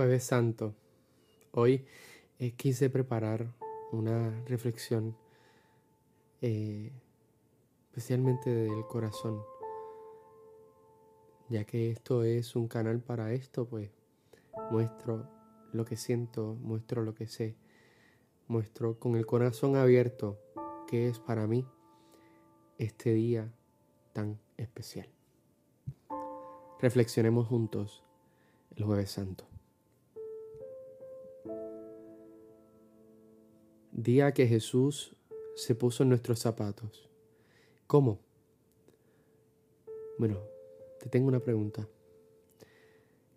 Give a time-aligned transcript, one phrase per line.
[0.00, 0.74] Jueves Santo.
[1.52, 1.84] Hoy
[2.38, 3.52] eh, quise preparar
[3.92, 5.14] una reflexión
[6.40, 6.90] eh,
[7.90, 9.42] especialmente del corazón,
[11.50, 13.90] ya que esto es un canal para esto, pues
[14.70, 15.28] muestro
[15.74, 17.54] lo que siento, muestro lo que sé,
[18.48, 20.38] muestro con el corazón abierto
[20.88, 21.66] que es para mí
[22.78, 23.52] este día
[24.14, 25.10] tan especial.
[26.80, 28.02] Reflexionemos juntos
[28.76, 29.44] el jueves santo.
[33.92, 35.14] Día que Jesús
[35.56, 37.08] se puso en nuestros zapatos.
[37.86, 38.18] ¿Cómo?
[40.18, 40.38] Bueno,
[40.98, 41.86] te tengo una pregunta.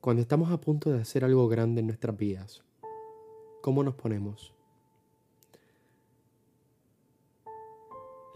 [0.00, 2.62] Cuando estamos a punto de hacer algo grande en nuestras vidas,
[3.60, 4.54] ¿cómo nos ponemos?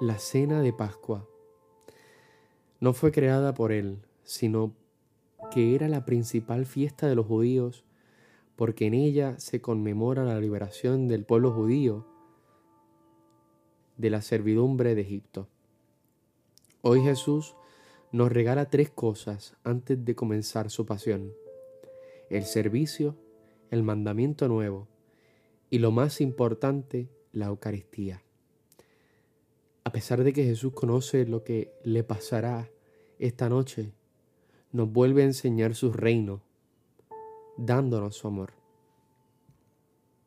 [0.00, 1.28] La cena de Pascua
[2.80, 4.74] no fue creada por Él, sino
[5.52, 7.84] que era la principal fiesta de los judíos,
[8.56, 12.06] porque en ella se conmemora la liberación del pueblo judío
[13.96, 15.48] de la servidumbre de Egipto.
[16.82, 17.54] Hoy Jesús
[18.10, 21.32] nos regala tres cosas antes de comenzar su pasión.
[22.28, 23.16] El servicio,
[23.70, 24.88] el mandamiento nuevo
[25.70, 28.22] y lo más importante, la Eucaristía.
[29.84, 32.70] A pesar de que Jesús conoce lo que le pasará
[33.18, 33.92] esta noche,
[34.70, 36.42] nos vuelve a enseñar su reino,
[37.56, 38.52] dándonos su amor.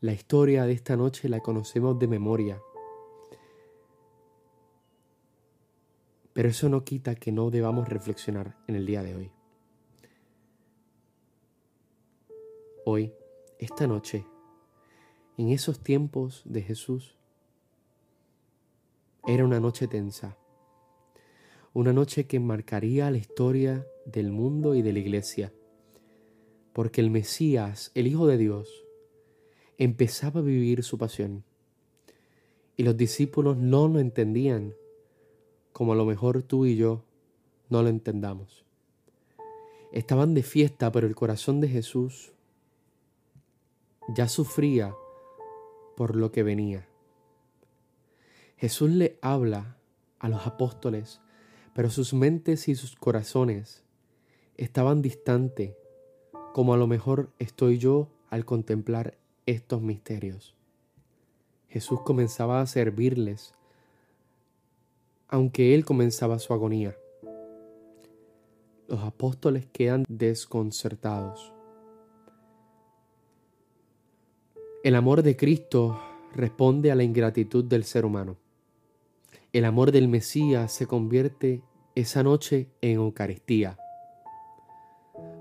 [0.00, 2.60] La historia de esta noche la conocemos de memoria
[6.36, 9.30] Pero eso no quita que no debamos reflexionar en el día de hoy.
[12.84, 13.14] Hoy,
[13.58, 14.26] esta noche,
[15.38, 17.16] en esos tiempos de Jesús,
[19.26, 20.36] era una noche tensa,
[21.72, 25.54] una noche que marcaría la historia del mundo y de la iglesia,
[26.76, 28.84] porque el Mesías, el Hijo de Dios,
[29.78, 31.42] empezaba a vivir su pasión,
[32.76, 34.74] y los discípulos no lo entendían
[35.72, 37.02] como a lo mejor tú y yo
[37.70, 38.66] no lo entendamos.
[39.90, 42.34] Estaban de fiesta, pero el corazón de Jesús
[44.14, 44.94] ya sufría
[45.96, 46.86] por lo que venía.
[48.58, 49.78] Jesús le habla
[50.18, 51.22] a los apóstoles,
[51.72, 53.82] pero sus mentes y sus corazones
[54.58, 55.74] estaban distantes,
[56.56, 60.54] como a lo mejor estoy yo al contemplar estos misterios.
[61.68, 63.52] Jesús comenzaba a servirles
[65.28, 66.96] aunque él comenzaba su agonía.
[68.88, 71.52] Los apóstoles quedan desconcertados.
[74.82, 76.00] El amor de Cristo
[76.34, 78.38] responde a la ingratitud del ser humano.
[79.52, 81.60] El amor del Mesías se convierte
[81.94, 83.76] esa noche en Eucaristía.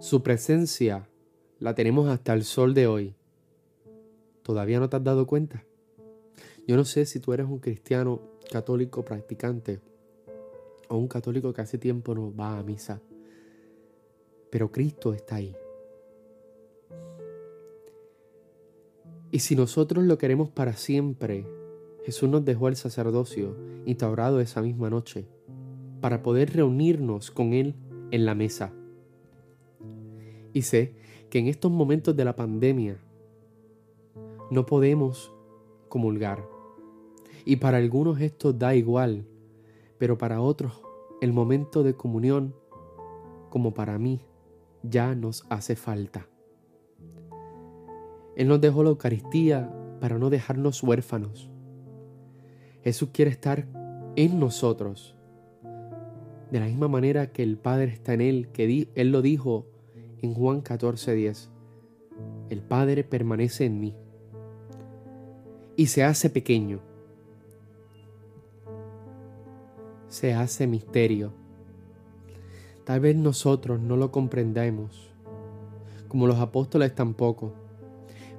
[0.05, 1.09] Su presencia
[1.57, 3.15] la tenemos hasta el sol de hoy.
[4.43, 5.65] ¿Todavía no te has dado cuenta?
[6.67, 8.21] Yo no sé si tú eres un cristiano
[8.51, 9.79] católico practicante
[10.89, 13.01] o un católico que hace tiempo no va a misa,
[14.51, 15.55] pero Cristo está ahí.
[19.31, 21.47] Y si nosotros lo queremos para siempre,
[22.03, 25.25] Jesús nos dejó el sacerdocio instaurado esa misma noche
[25.99, 27.73] para poder reunirnos con Él
[28.11, 28.71] en la mesa.
[30.55, 30.95] Y sé
[31.29, 32.97] que en estos momentos de la pandemia
[34.49, 35.33] no podemos
[35.89, 36.47] comulgar,
[37.43, 39.27] y para algunos esto da igual,
[39.97, 40.81] pero para otros
[41.19, 42.55] el momento de comunión,
[43.49, 44.21] como para mí,
[44.81, 46.29] ya nos hace falta.
[48.37, 51.51] Él nos dejó la Eucaristía para no dejarnos huérfanos.
[52.81, 53.67] Jesús quiere estar
[54.15, 55.17] en nosotros,
[56.49, 59.74] de la misma manera que el Padre está en Él, que Él lo dijo
[60.21, 61.49] en Juan 14:10.
[62.49, 63.95] El Padre permanece en mí
[65.75, 66.81] y se hace pequeño
[70.15, 71.33] se hace misterio.
[72.85, 75.11] Tal vez nosotros no lo comprendemos,
[76.07, 77.51] como los apóstoles tampoco,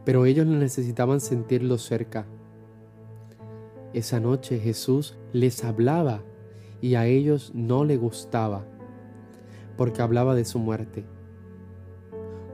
[0.03, 2.25] pero ellos necesitaban sentirlo cerca.
[3.93, 6.23] Esa noche Jesús les hablaba
[6.81, 8.65] y a ellos no le gustaba,
[9.77, 11.05] porque hablaba de su muerte.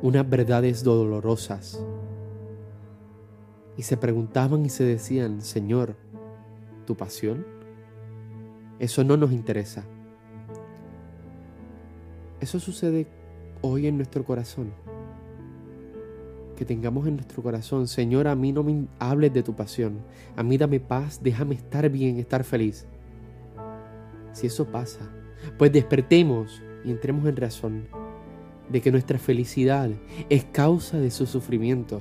[0.03, 1.83] Unas verdades dolorosas.
[3.77, 5.97] Y se preguntaban y se decían, Señor,
[6.87, 7.47] ¿tu pasión?
[8.79, 9.85] Eso no nos interesa.
[12.41, 13.07] Eso sucede
[13.61, 14.73] hoy en nuestro corazón.
[16.57, 20.01] Que tengamos en nuestro corazón, Señor, a mí no me hables de tu pasión.
[20.37, 22.87] A mí dame paz, déjame estar bien, estar feliz.
[24.33, 25.09] Si eso pasa,
[25.59, 28.02] pues despertemos y entremos en razón.
[28.73, 29.91] De que nuestra felicidad
[30.31, 32.01] es causa de su sufrimiento.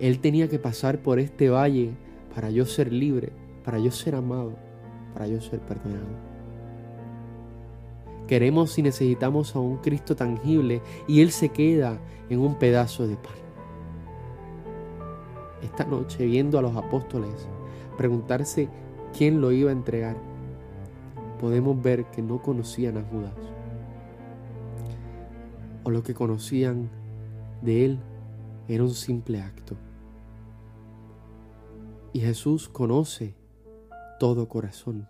[0.00, 1.90] Él tenía que pasar por este valle
[2.34, 3.32] para yo ser libre,
[3.64, 4.56] para yo ser amado,
[5.14, 6.28] para yo ser perdonado.
[8.26, 11.98] Queremos y necesitamos a un Cristo tangible y Él se queda
[12.28, 13.32] en un pedazo de pan.
[15.62, 17.48] Esta noche, viendo a los apóstoles
[17.96, 18.68] preguntarse
[19.16, 20.16] quién lo iba a entregar,
[21.40, 23.57] podemos ver que no conocían a Judas.
[25.90, 26.90] Lo que conocían
[27.62, 27.98] de Él
[28.68, 29.76] era un simple acto.
[32.12, 33.34] Y Jesús conoce
[34.18, 35.08] todo corazón.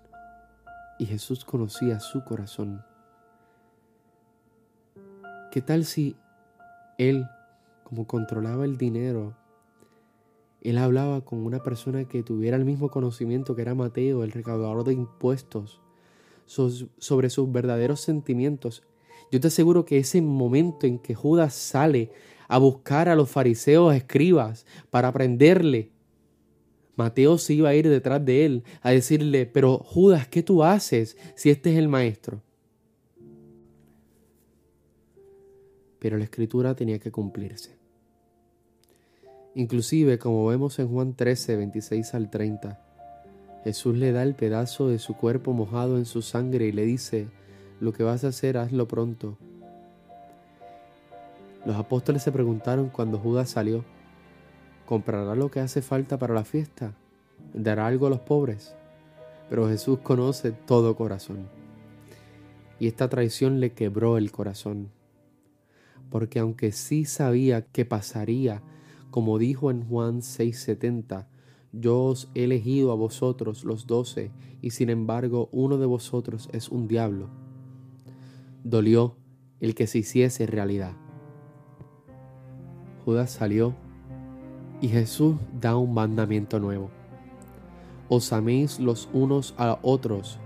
[0.98, 2.82] Y Jesús conocía su corazón.
[5.50, 6.16] ¿Qué tal si
[6.98, 7.26] él,
[7.84, 9.36] como controlaba el dinero,
[10.60, 14.84] él hablaba con una persona que tuviera el mismo conocimiento que era Mateo, el recaudador
[14.84, 15.80] de impuestos,
[16.46, 18.82] sobre sus verdaderos sentimientos?
[19.30, 22.10] Yo te aseguro que ese momento en que Judas sale
[22.48, 25.90] a buscar a los fariseos escribas para aprenderle,
[26.96, 31.16] Mateo se iba a ir detrás de él a decirle, pero Judas, ¿qué tú haces
[31.36, 32.42] si este es el maestro?
[35.98, 37.76] pero la escritura tenía que cumplirse.
[39.54, 42.80] Inclusive, como vemos en Juan 13, 26 al 30,
[43.64, 47.26] Jesús le da el pedazo de su cuerpo mojado en su sangre y le dice,
[47.80, 49.36] lo que vas a hacer, hazlo pronto.
[51.64, 53.84] Los apóstoles se preguntaron cuando Judas salió,
[54.86, 56.94] ¿comprará lo que hace falta para la fiesta?
[57.52, 58.74] ¿Dará algo a los pobres?
[59.48, 61.48] Pero Jesús conoce todo corazón.
[62.78, 64.90] Y esta traición le quebró el corazón
[66.10, 68.62] porque aunque sí sabía que pasaría,
[69.10, 71.28] como dijo en Juan 6:70,
[71.72, 74.30] yo os he elegido a vosotros los doce,
[74.62, 77.28] y sin embargo uno de vosotros es un diablo.
[78.68, 79.16] Dolió
[79.60, 80.92] el que se hiciese realidad.
[83.02, 83.74] Judas salió
[84.82, 86.90] y Jesús da un mandamiento nuevo.
[88.10, 90.38] Os améis los unos a otros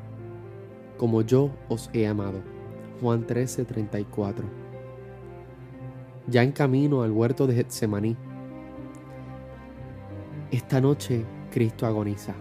[0.98, 2.40] como yo os he amado.
[3.00, 4.44] Juan 13:34
[6.28, 8.16] ya en camino al huerto de Getsemaní.
[10.52, 12.36] Esta noche Cristo agoniza.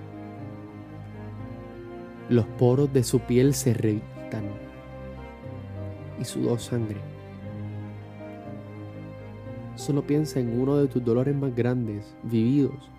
[2.30, 4.61] Los poros de su piel se revientan
[6.22, 7.02] y sudó sangre.
[9.76, 12.92] Solo piensa en uno de tus dolores más grandes, vividos,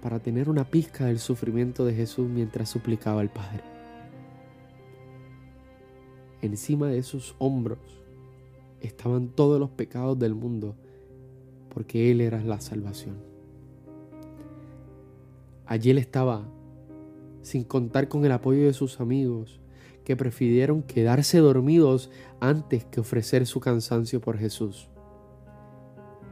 [0.00, 3.62] para tener una pizca del sufrimiento de Jesús mientras suplicaba al Padre.
[6.40, 7.78] Encima de sus hombros
[8.80, 10.74] estaban todos los pecados del mundo,
[11.68, 13.16] porque Él era la salvación.
[15.66, 16.48] Allí Él estaba,
[17.42, 19.61] sin contar con el apoyo de sus amigos,
[20.04, 22.10] que prefirieron quedarse dormidos
[22.40, 24.88] antes que ofrecer su cansancio por Jesús.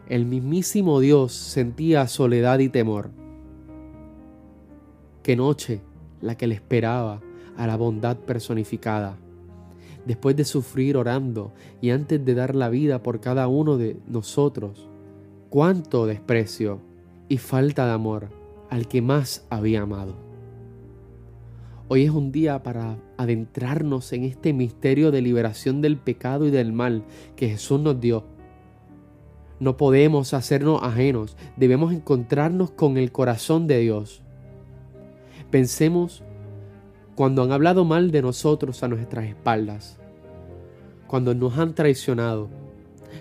[0.09, 3.11] El mismísimo Dios sentía soledad y temor.
[5.23, 5.83] Qué noche
[6.21, 7.21] la que le esperaba
[7.57, 9.19] a la bondad personificada
[10.05, 14.89] después de sufrir orando y antes de dar la vida por cada uno de nosotros.
[15.51, 16.81] Cuánto desprecio
[17.29, 18.29] y falta de amor
[18.71, 20.30] al que más había amado.
[21.93, 26.73] Hoy es un día para adentrarnos en este misterio de liberación del pecado y del
[26.73, 27.03] mal
[27.35, 28.23] que Jesús nos dio.
[29.59, 34.23] No podemos hacernos ajenos, debemos encontrarnos con el corazón de Dios.
[35.51, 36.23] Pensemos
[37.17, 39.99] cuando han hablado mal de nosotros a nuestras espaldas,
[41.09, 42.51] cuando nos han traicionado,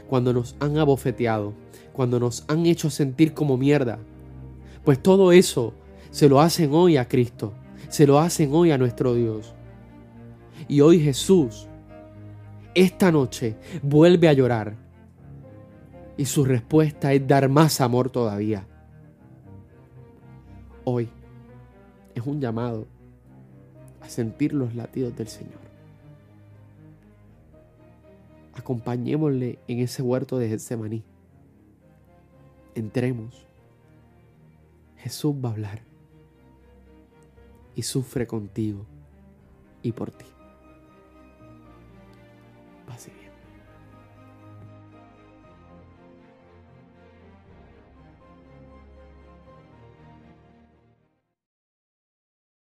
[0.08, 1.56] cuando nos han abofeteado,
[1.92, 3.98] cuando nos han hecho sentir como mierda.
[4.84, 5.74] Pues todo eso
[6.12, 7.54] se lo hacen hoy a Cristo,
[7.90, 9.54] se lo hacen hoy a nuestro Dios.
[10.68, 11.68] Y hoy Jesús,
[12.76, 14.76] esta noche, vuelve a llorar.
[16.16, 18.66] Y su respuesta es dar más amor todavía.
[20.84, 21.10] Hoy
[22.14, 22.88] es un llamado
[24.02, 25.60] a sentir los latidos del Señor.
[28.54, 31.04] Acompañémosle en ese huerto de Getsemaní.
[32.76, 33.48] Entremos.
[34.98, 35.90] Jesús va a hablar
[37.76, 38.86] y sufre contigo
[39.82, 40.26] y por ti.